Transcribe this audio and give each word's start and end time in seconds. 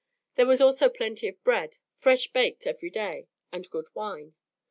There 0.33 0.47
was 0.47 0.61
also 0.61 0.89
plenty 0.89 1.27
of 1.27 1.43
bread, 1.43 1.77
fresh 1.95 2.33
baked 2.33 2.65
every 2.65 2.89
day, 2.89 3.27
and 3.51 3.69
good 3.69 3.85
wine. 3.93 4.33